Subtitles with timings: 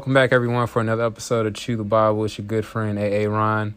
[0.00, 2.24] welcome back everyone for another episode of Chew the Bible.
[2.24, 3.74] It's your good friend AA Ron.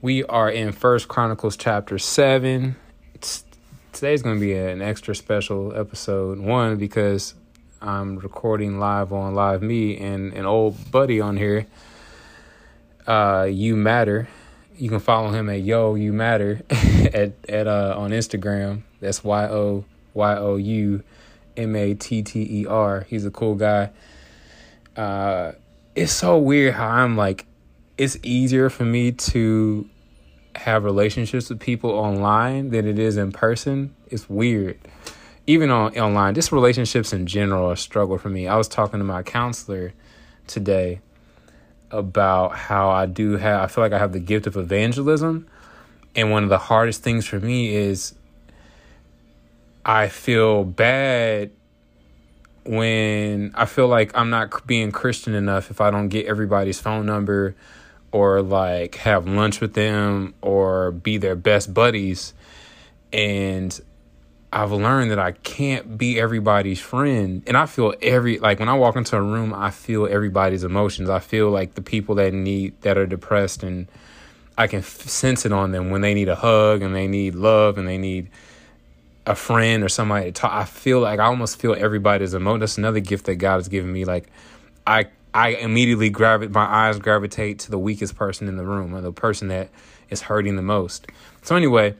[0.00, 2.76] We are in First Chronicles chapter seven.
[3.12, 3.44] It's,
[3.92, 6.38] today's going to be an extra special episode.
[6.38, 7.34] One because
[7.80, 11.66] I'm recording live on LiveMe and an old buddy on here,
[13.08, 14.28] uh, You Matter.
[14.76, 18.82] You can follow him at Yo You Matter at at uh, on Instagram.
[19.00, 21.02] That's Y O Y O U
[21.56, 23.06] M A T T E R.
[23.08, 23.90] He's a cool guy
[24.96, 25.52] uh,
[25.94, 27.46] it's so weird how I'm like,
[27.98, 29.88] it's easier for me to
[30.56, 33.94] have relationships with people online than it is in person.
[34.08, 34.78] It's weird.
[35.46, 38.48] Even on online, just relationships in general are a struggle for me.
[38.48, 39.92] I was talking to my counselor
[40.46, 41.00] today
[41.90, 45.46] about how I do have I feel like I have the gift of evangelism
[46.16, 48.14] and one of the hardest things for me is
[49.84, 51.50] I feel bad
[52.64, 57.06] when I feel like I'm not being Christian enough if I don't get everybody's phone
[57.06, 57.56] number
[58.12, 62.34] or like have lunch with them or be their best buddies.
[63.12, 63.78] And
[64.52, 67.42] I've learned that I can't be everybody's friend.
[67.46, 71.08] And I feel every, like when I walk into a room, I feel everybody's emotions.
[71.08, 73.88] I feel like the people that need, that are depressed and
[74.58, 77.78] I can sense it on them when they need a hug and they need love
[77.78, 78.28] and they need,
[79.26, 80.52] a friend or somebody to talk.
[80.52, 82.60] I feel like I almost feel everybody's emotion.
[82.60, 84.04] That's another gift that God has given me.
[84.04, 84.28] Like
[84.86, 89.00] I I immediately gravitate my eyes gravitate to the weakest person in the room or
[89.00, 89.68] the person that
[90.10, 91.06] is hurting the most.
[91.42, 91.94] So anyway,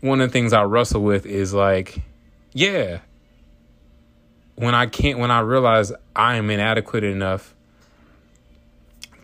[0.00, 2.00] one of the things I wrestle with is like,
[2.52, 3.00] yeah,
[4.56, 7.54] when I can't when I realize I am inadequate enough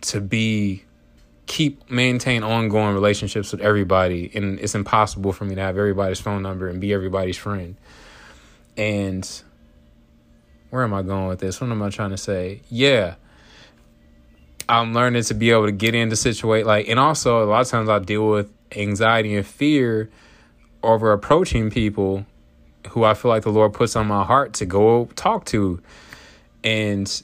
[0.01, 0.83] to be
[1.51, 6.41] keep maintain ongoing relationships with everybody and it's impossible for me to have everybody's phone
[6.41, 7.75] number and be everybody's friend.
[8.77, 9.29] And
[10.69, 11.59] where am i going with this?
[11.59, 12.61] What am i trying to say?
[12.69, 13.15] Yeah
[14.69, 17.67] i'm learning to be able to get into situate like and also a lot of
[17.67, 20.09] times i deal with anxiety and fear
[20.81, 22.25] over approaching people
[22.89, 25.81] who i feel like the lord puts on my heart to go talk to.
[26.63, 27.23] And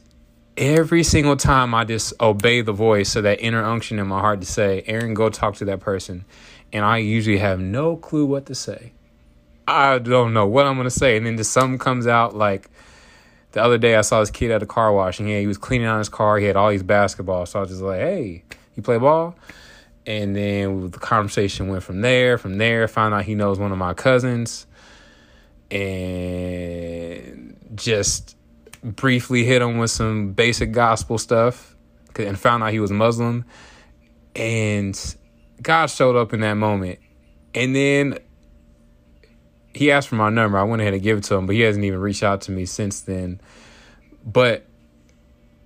[0.57, 4.41] every single time I just obey the voice of that inner unction in my heart
[4.41, 6.25] to say, Aaron, go talk to that person.
[6.73, 8.93] And I usually have no clue what to say.
[9.67, 11.17] I don't know what I'm going to say.
[11.17, 12.69] And then just something comes out like
[13.51, 15.57] the other day I saw this kid at a car wash and yeah, he was
[15.57, 16.37] cleaning out his car.
[16.37, 17.49] He had all these basketballs.
[17.49, 18.43] So I was just like, hey,
[18.75, 19.35] you play ball?
[20.05, 22.37] And then the conversation went from there.
[22.37, 24.65] From there, found out he knows one of my cousins.
[25.69, 28.36] And just
[28.95, 31.75] briefly hit him with some basic gospel stuff
[32.17, 33.45] and found out he was Muslim.
[34.35, 35.15] And
[35.61, 36.99] God showed up in that moment.
[37.53, 38.19] And then
[39.73, 40.57] he asked for my number.
[40.57, 42.51] I went ahead and gave it to him, but he hasn't even reached out to
[42.51, 43.41] me since then.
[44.25, 44.65] But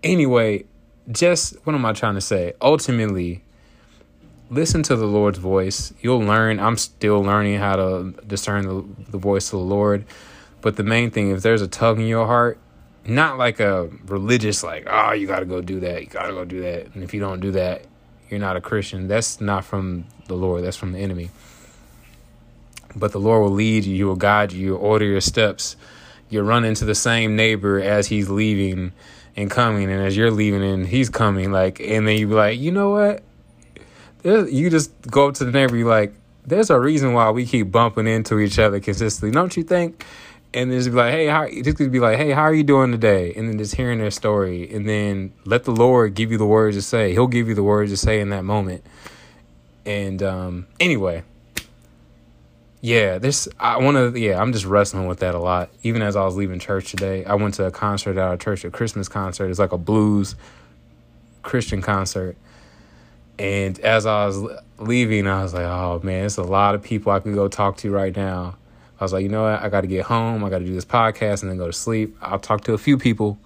[0.03, 0.65] anyway,
[1.11, 2.53] just what am I trying to say?
[2.61, 3.43] Ultimately,
[4.49, 5.93] listen to the Lord's voice.
[6.01, 6.59] You'll learn.
[6.59, 10.05] I'm still learning how to discern the, the voice of the Lord.
[10.61, 12.59] But the main thing, if there's a tug in your heart,
[13.05, 16.33] not like a religious like oh you got to go do that you got to
[16.33, 16.93] go do that.
[16.93, 17.85] And if you don't do that
[18.29, 19.07] you're not a christian.
[19.07, 20.63] That's not from the lord.
[20.63, 21.29] That's from the enemy.
[22.95, 25.75] But the lord will lead you he will guide you you'll order your steps.
[26.29, 28.93] You'll run into the same neighbor as he's leaving
[29.35, 29.91] and coming.
[29.91, 32.91] And as you're leaving and he's coming like and then you be like you know
[32.91, 33.23] what?
[34.23, 36.13] You just go up to the neighbor you like
[36.45, 39.31] there's a reason why we keep bumping into each other consistently.
[39.31, 40.05] Don't you think
[40.53, 42.91] and then just be like, hey, how just be like, hey, how are you doing
[42.91, 43.33] today?
[43.35, 46.75] And then just hearing their story, and then let the Lord give you the words
[46.75, 47.13] to say.
[47.13, 48.85] He'll give you the words to say in that moment.
[49.85, 51.23] And um, anyway,
[52.81, 54.19] yeah, this I want to.
[54.19, 55.69] Yeah, I'm just wrestling with that a lot.
[55.83, 58.65] Even as I was leaving church today, I went to a concert at our church,
[58.65, 59.49] a Christmas concert.
[59.49, 60.35] It's like a blues
[61.43, 62.35] Christian concert.
[63.39, 64.43] And as I was
[64.77, 67.77] leaving, I was like, oh man, it's a lot of people I can go talk
[67.77, 68.57] to right now
[69.01, 69.63] I was like, you know what?
[69.63, 70.43] I got to get home.
[70.43, 72.15] I got to do this podcast and then go to sleep.
[72.21, 73.39] I'll talk to a few people.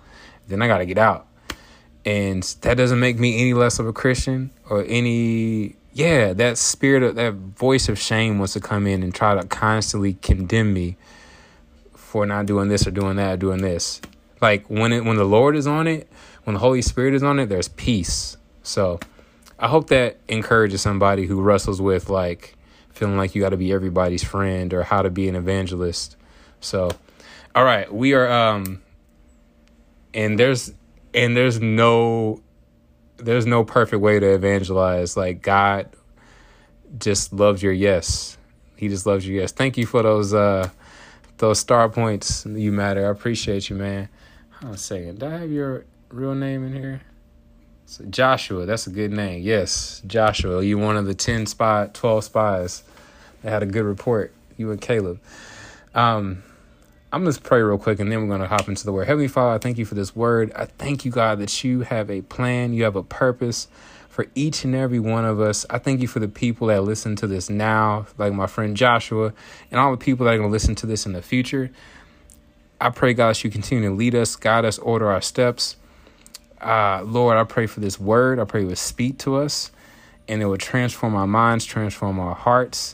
[0.49, 1.27] Then I got to get out.
[2.03, 7.03] And that doesn't make me any less of a Christian or any, yeah, that spirit
[7.03, 10.97] of that voice of shame wants to come in and try to constantly condemn me
[11.93, 14.01] for not doing this or doing that or doing this.
[14.41, 16.09] Like when it, when the Lord is on it,
[16.43, 18.35] when the Holy Spirit is on it, there's peace.
[18.61, 18.99] So
[19.57, 22.54] I hope that encourages somebody who wrestles with like,
[22.95, 26.15] feeling like you got to be everybody's friend or how to be an evangelist.
[26.61, 26.89] So,
[27.53, 28.81] all right, we are um
[30.13, 30.73] and there's
[31.13, 32.41] and there's no
[33.17, 35.15] there's no perfect way to evangelize.
[35.15, 35.89] Like God
[36.97, 38.37] just loves your yes.
[38.77, 39.51] He just loves your yes.
[39.51, 40.69] Thank you for those uh
[41.37, 42.45] those star points.
[42.45, 43.05] You matter.
[43.05, 44.09] I appreciate you, man.
[44.61, 45.19] A second.
[45.19, 47.01] Do I have your real name in here?
[47.85, 49.43] So Joshua, that's a good name.
[49.43, 50.63] Yes, Joshua.
[50.63, 52.83] You one of the 10 spy, 12 spies
[53.41, 54.33] that had a good report.
[54.57, 55.19] You and Caleb.
[55.93, 56.43] Um,
[57.11, 59.07] I'm to pray real quick and then we're going to hop into the word.
[59.07, 60.51] Heavenly Father, I thank you for this word.
[60.55, 63.67] I thank you, God, that you have a plan, you have a purpose
[64.09, 65.65] for each and every one of us.
[65.69, 69.33] I thank you for the people that listen to this now, like my friend Joshua,
[69.69, 71.69] and all the people that are going to listen to this in the future.
[72.79, 75.75] I pray, God, that you continue to lead us, guide us, order our steps.
[76.61, 78.39] Uh, Lord, I pray for this word.
[78.39, 79.71] I pray it would speak to us
[80.27, 82.93] and it would transform our minds, transform our hearts.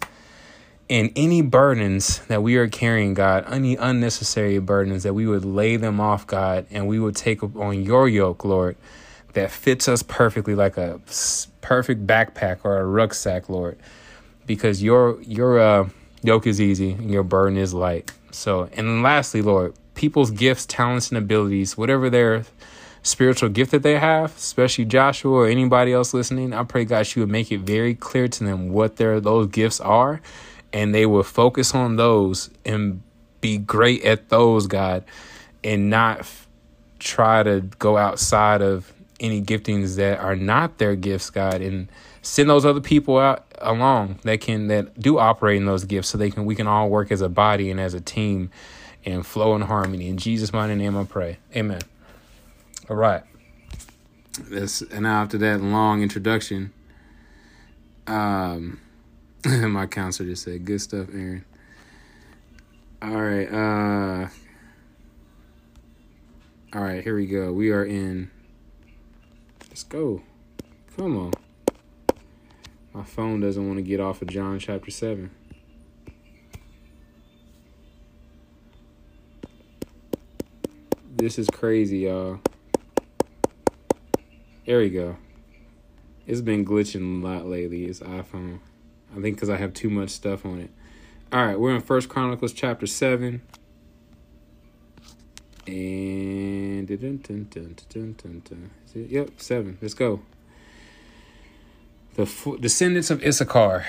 [0.89, 5.77] And any burdens that we are carrying, God, any unnecessary burdens, that we would lay
[5.77, 8.75] them off, God, and we would take on your yoke, Lord,
[9.33, 10.99] that fits us perfectly like a
[11.61, 13.77] perfect backpack or a rucksack, Lord,
[14.45, 15.89] because your your uh,
[16.23, 18.11] yoke is easy and your burden is light.
[18.31, 22.43] So, and lastly, Lord, people's gifts, talents, and abilities, whatever their
[23.03, 27.21] spiritual gift that they have, especially Joshua or anybody else listening, I pray God you
[27.21, 30.21] would make it very clear to them what their those gifts are,
[30.71, 33.01] and they will focus on those and
[33.41, 35.03] be great at those, God,
[35.63, 36.47] and not f-
[36.99, 41.87] try to go outside of any giftings that are not their gifts, God, and
[42.21, 46.17] send those other people out along that can that do operate in those gifts so
[46.17, 48.49] they can we can all work as a body and as a team
[49.05, 50.07] and flow in harmony.
[50.07, 51.37] In Jesus' mighty name I pray.
[51.55, 51.81] Amen.
[52.91, 53.23] All right.
[54.49, 56.73] This and after that long introduction,
[58.05, 58.81] um
[59.45, 61.45] my counselor just said, Good stuff, Aaron.
[63.01, 64.27] All right, uh
[66.73, 67.53] all right, here we go.
[67.53, 68.29] We are in
[69.69, 70.21] Let's go.
[70.97, 71.31] Come on.
[72.91, 75.31] My phone doesn't want to get off of John chapter 7.
[81.15, 82.41] This is crazy, y'all.
[84.65, 85.17] There we go.
[86.27, 87.85] It's been glitching a lot lately.
[87.85, 88.59] It's iPhone.
[89.11, 90.69] I think because I have too much stuff on it.
[91.33, 93.41] All right, we're in First Chronicles chapter 7.
[95.65, 98.71] And dun, dun, dun, dun, dun, dun.
[98.93, 99.77] Yep, seven.
[99.81, 100.21] Let's go.
[102.15, 103.85] The descendants of Issachar.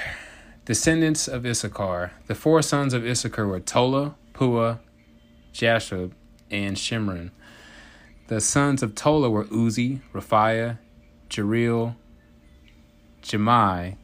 [0.64, 2.12] Descendants of Issachar.
[2.28, 4.78] The four sons of Issachar were Tola, Puah,
[5.52, 6.12] Jashub,
[6.50, 7.30] and Shimron.
[8.32, 10.78] The sons of Tola were Uzzi, Rephaiah,
[11.28, 11.96] Jeriel,
[13.22, 13.98] Jemai,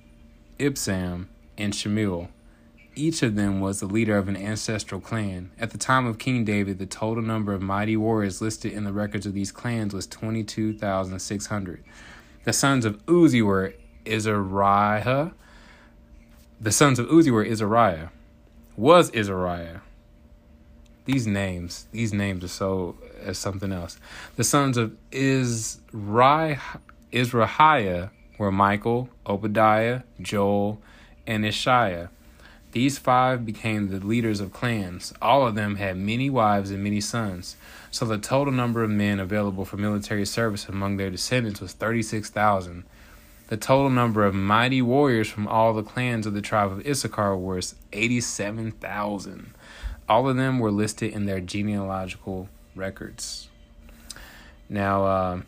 [0.59, 2.29] Ibsam, and Shemuel.
[2.95, 5.51] Each of them was the leader of an ancestral clan.
[5.59, 8.93] At the time of King David, the total number of mighty warriors listed in the
[8.93, 11.83] records of these clans was 22,600.
[12.45, 13.73] The sons of Uzzi were
[14.05, 15.33] Izariah.
[16.61, 18.11] The sons of Uzzi were Izariah.
[18.77, 19.81] Was Izariah.
[21.09, 23.99] These names, these names are so as something else.
[24.37, 26.59] The sons of Izrai,
[27.11, 30.83] Izrahiah were Michael, Obadiah, Joel,
[31.27, 32.11] and Isshiah.
[32.73, 35.15] These five became the leaders of clans.
[35.23, 37.57] All of them had many wives and many sons.
[37.91, 42.85] So the total number of men available for military service among their descendants was 36,000.
[43.47, 47.35] The total number of mighty warriors from all the clans of the tribe of Issachar
[47.35, 49.55] was 87,000.
[50.09, 53.49] All of them were listed in their genealogical records.
[54.69, 55.41] Now, uh,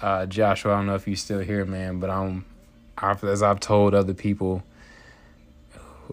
[0.00, 2.44] uh, Joshua, I don't know if you're still here, man, but I'm,
[3.00, 4.62] as I've told other people,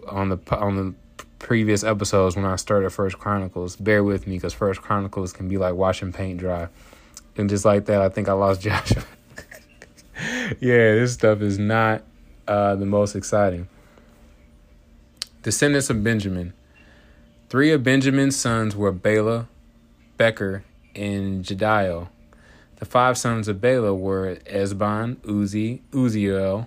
[0.08, 0.94] on the on the
[1.38, 3.76] previous episodes when I started First Chronicles.
[3.76, 6.68] Bear with me because First Chronicles can be like watching paint dry,
[7.36, 9.04] and just like that, I think I lost Joshua.
[10.60, 12.02] yeah, this stuff is not
[12.48, 13.68] uh, the most exciting.
[15.42, 16.54] Descendants of Benjamin.
[17.54, 19.46] Three of Benjamin's sons were Bela,
[20.16, 20.64] Becher,
[20.96, 22.08] and Jediael.
[22.80, 26.66] The five sons of Bela were Ezbon, Uzzi, Uzziel,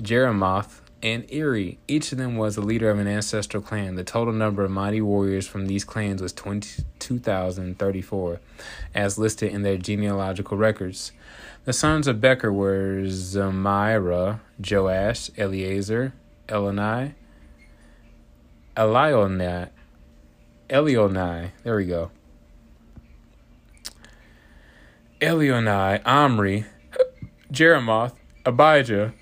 [0.00, 1.80] Jeremoth, and Eri.
[1.88, 3.96] Each of them was a leader of an ancestral clan.
[3.96, 8.40] The total number of mighty warriors from these clans was 22,034,
[8.94, 11.10] as listed in their genealogical records.
[11.64, 16.12] The sons of Becher were Zemirah, Joash, Eleazar,
[16.46, 17.14] Elonai,
[18.76, 19.70] Elionai,
[20.68, 22.10] Elionai, there we go.
[25.20, 26.66] Elionai, Omri,
[27.50, 29.14] Jeremoth, Abijah,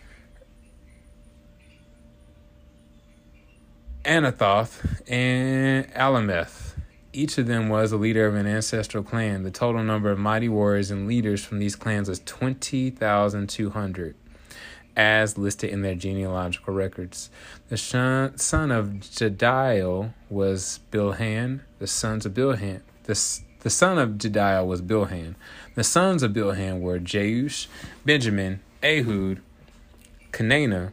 [4.04, 6.74] Anathoth, and Alemeth.
[7.12, 9.42] Each of them was a leader of an ancestral clan.
[9.42, 14.16] The total number of mighty warriors and leaders from these clans was 20,200,
[14.96, 17.28] as listed in their genealogical records.
[17.68, 21.60] The son of Jediael was Bilhan.
[21.78, 25.34] The sons of Bilhan, the, The son of Jediah was Bilhan.
[25.74, 27.66] The sons of Bilhan were Jeush,
[28.04, 29.42] Benjamin, Ehud,
[30.32, 30.92] Kenaanah,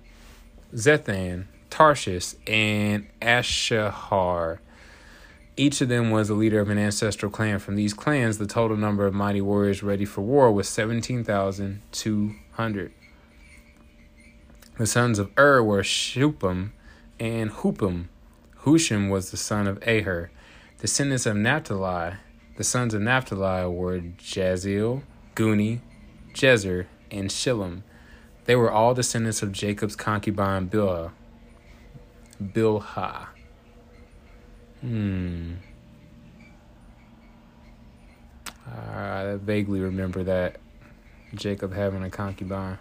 [0.76, 4.60] Zethan, Tarshish, and Ashahar.
[5.56, 7.60] Each of them was a leader of an ancestral clan.
[7.60, 12.92] From these clans, the total number of mighty warriors ready for war was 17,200.
[14.78, 16.72] The sons of Ur were Shupam
[17.20, 18.06] and Hupam.
[18.62, 20.32] Hushim was the son of Aher.
[20.80, 22.16] Descendants of Naphtali,
[22.58, 25.04] the sons of Naphtali were Jahzeel,
[25.36, 25.80] Guni,
[26.34, 27.84] Jezer, and Shillem.
[28.46, 31.12] They were all descendants of Jacob's concubine Bilhah.
[32.42, 33.28] Bilhah.
[34.82, 35.54] Hmm.
[38.66, 40.58] I vaguely remember that
[41.36, 42.80] Jacob having a concubine.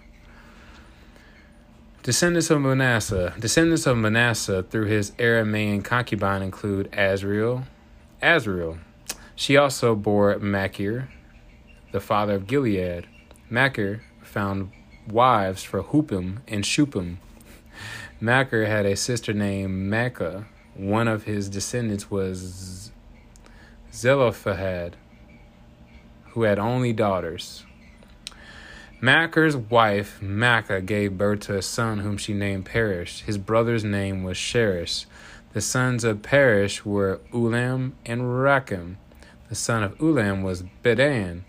[2.03, 3.33] Descendants of Manasseh.
[3.39, 7.63] Descendants of Manasseh through his Aramean concubine include Asriel.
[8.21, 8.79] Asriel.
[9.37, 11.09] She also bore Machir,
[11.93, 13.07] the father of Gilead.
[13.49, 14.73] Machir found
[15.09, 17.19] wives for Hupim and Shupim.
[18.21, 20.47] Machir had a sister named Maacah.
[20.75, 22.91] One of his descendants was
[23.93, 24.97] Zelophehad,
[26.31, 27.65] who had only daughters.
[29.05, 33.23] Machir's wife, Maacah, gave birth to a son whom she named Peresh.
[33.23, 35.07] His brother's name was Sheresh.
[35.55, 38.95] The sons of Peresh were Ulam and Rakem.
[39.49, 41.45] The son of Ulam was Bedan.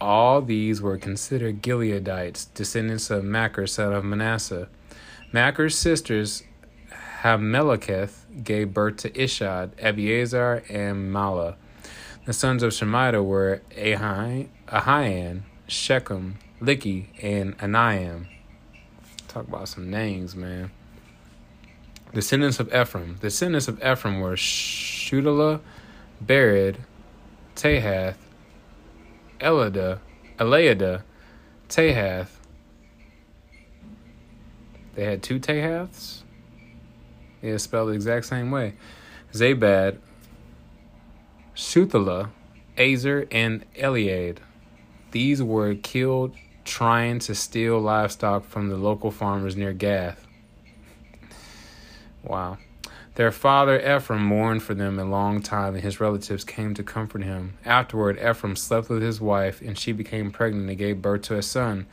[0.00, 4.68] All these were considered Gileadites, descendants of Machir, son of Manasseh.
[5.32, 6.44] Machir's sisters,
[7.20, 11.56] Hameleketh, gave birth to Ishad, Abiezer, and Mahlah.
[12.24, 18.26] The sons of Shemida were Ahian, Shechem, Likhi, and Aniam.
[19.28, 20.70] Talk about some names, man.
[22.14, 23.18] Descendants of Ephraim.
[23.20, 25.60] Descendants of Ephraim were Shudalah,
[26.24, 26.76] Bered,
[27.54, 28.16] Tahath,
[29.40, 29.98] Elada,
[30.38, 31.02] Eliada,
[31.68, 32.28] Tahath.
[34.94, 36.22] They had two Tahaths?
[37.42, 38.74] Yeah, spelled the exact same way.
[39.32, 39.98] Zabad,
[41.54, 42.30] Shuthelah,
[42.78, 44.38] Azer, and Eliad.
[45.10, 46.34] These were killed
[46.66, 50.26] trying to steal livestock from the local farmers near Gath.
[52.22, 52.58] Wow.
[53.14, 57.22] Their father Ephraim mourned for them a long time, and his relatives came to comfort
[57.22, 57.56] him.
[57.64, 61.42] Afterward, Ephraim slept with his wife, and she became pregnant and gave birth to a
[61.42, 61.86] son.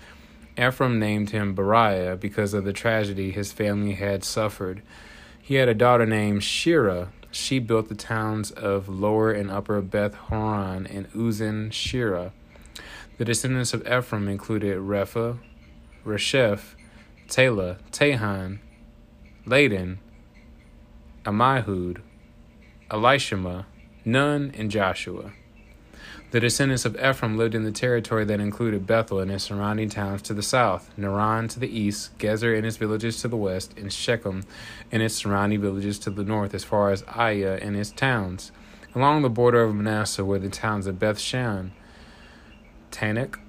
[0.58, 4.82] Ephraim named him Beriah because of the tragedy his family had suffered.
[5.42, 7.08] He had a daughter named Sheerah.
[7.32, 12.32] She built the towns of Lower and Upper Beth Horon and Uzzen Sheerah.
[13.17, 15.38] The descendants of Ephraim included Rephah,
[16.03, 16.74] Resheph,
[17.27, 18.58] Telah, Tahan,
[19.46, 19.98] Ladan,
[21.24, 22.01] Ammihud,
[22.89, 23.65] Elishama,
[24.03, 25.34] Nun, and Joshua.
[26.32, 30.24] The descendants of Ephraim lived in the territory that included Bethel and its surrounding towns
[30.24, 33.93] to the south, Naaran to the east, Gezer and its villages to the west, and
[33.93, 34.43] Shechem
[34.91, 38.51] and its surrounding villages to the north, as far as Ayyah and its towns.
[38.96, 41.74] Along the border of Manasseh were the towns of Beth Shan,
[42.93, 43.39] Taanach,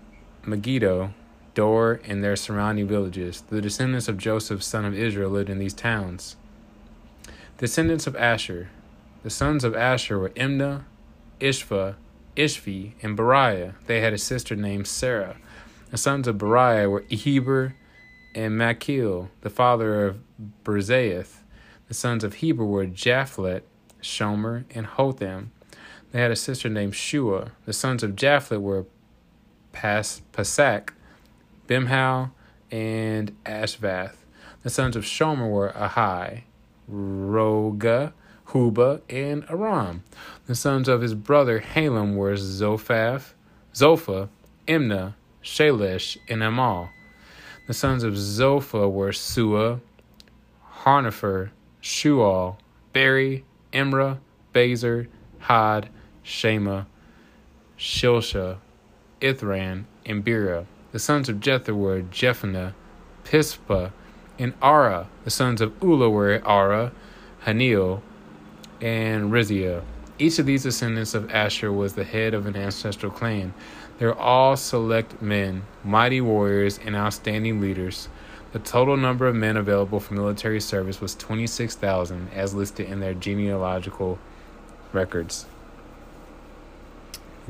[0.44, 1.12] Megiddo,
[1.54, 3.42] Dor, and their surrounding villages.
[3.42, 6.36] The descendants of Joseph, son of Israel, lived in these towns.
[7.58, 8.70] Descendants of Asher.
[9.22, 10.84] The sons of Asher were Imnah,
[11.40, 11.94] Ishva,
[12.36, 13.74] Ishvi, and Beriah.
[13.86, 15.36] They had a sister named Sarah.
[15.90, 17.74] The sons of Beriah were Heber
[18.34, 20.18] and Machil, the father of
[20.64, 21.42] Birzaith.
[21.88, 23.62] The sons of Heber were Japhlet,
[24.02, 25.52] Shomer, and Hotham.
[26.10, 27.52] They had a sister named Shua.
[27.66, 28.86] The sons of Japhlet were
[29.74, 30.90] Pas- Pasak,
[31.68, 32.30] Bimhal,
[32.70, 34.16] and Ashvath.
[34.62, 36.44] The sons of Shomer were Ahai,
[36.90, 38.12] Roga,
[38.48, 40.04] Huba, and Aram.
[40.46, 43.34] The sons of his brother Halam were Zophath,
[43.74, 44.28] Zophah,
[44.66, 46.88] Imnah, Shalish, and Amal.
[47.66, 49.80] The sons of Zophah were Suah,
[50.82, 51.50] Harnepher,
[51.82, 52.56] Shual,
[52.92, 54.18] Beri, Imrah,
[54.54, 55.08] Bezer,
[55.40, 55.88] Had,
[56.22, 56.84] Shema,
[57.78, 58.58] Shilsha,
[59.20, 60.66] Ithran, and Bera.
[60.92, 62.74] The sons of Jether were Jephthah,
[63.24, 63.92] Pispah,
[64.38, 65.08] and Ara.
[65.24, 66.92] The sons of Ulla were Ara,
[67.44, 68.02] Hanniel,
[68.80, 69.82] and Rizia.
[70.18, 73.52] Each of these descendants of Asher was the head of an ancestral clan.
[73.98, 78.08] They were all select men, mighty warriors, and outstanding leaders.
[78.52, 83.14] The total number of men available for military service was 26,000, as listed in their
[83.14, 84.18] genealogical
[84.92, 85.46] records.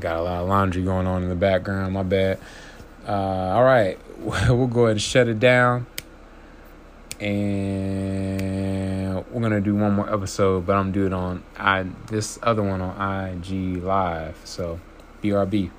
[0.00, 2.38] Got a lot of laundry going on in the background, my bad.
[3.06, 5.86] Uh, all right, we'll go ahead and shut it down.
[7.20, 12.62] And we're gonna do one more episode, but I'm doing it on I this other
[12.62, 14.36] one on IG live.
[14.44, 14.80] So
[15.22, 15.70] BRB.